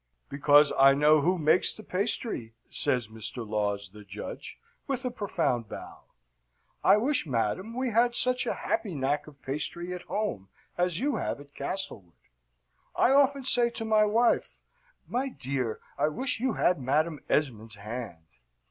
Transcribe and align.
"Because 0.29 0.73
I 0.79 0.95
know 0.95 1.21
who 1.21 1.37
makes 1.37 1.75
the 1.75 1.83
pastry," 1.83 2.55
says 2.67 3.07
Mr. 3.09 3.47
Laws, 3.47 3.91
the 3.91 4.03
judge, 4.03 4.57
with 4.87 5.05
a 5.05 5.11
profound 5.11 5.69
bow. 5.69 6.05
"I 6.83 6.97
wish, 6.97 7.27
madam, 7.27 7.75
we 7.75 7.91
had 7.91 8.15
such 8.15 8.47
a 8.47 8.55
happy 8.55 8.95
knack 8.95 9.27
of 9.27 9.39
pastry 9.43 9.93
at 9.93 10.01
home 10.09 10.49
as 10.75 10.99
you 10.99 11.17
have 11.17 11.39
at 11.39 11.53
Castlewood. 11.53 12.13
I 12.95 13.11
often 13.11 13.43
say 13.43 13.69
to 13.69 13.85
my 13.85 14.05
wife, 14.05 14.59
'My 15.07 15.29
dear, 15.29 15.79
I 15.99 16.07
wish 16.07 16.39
you 16.39 16.53
had 16.53 16.79
Madam 16.81 17.19
Esmond's 17.29 17.75
hand.'" 17.75 18.25